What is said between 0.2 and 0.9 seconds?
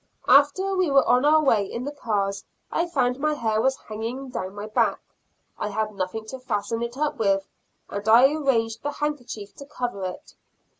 After we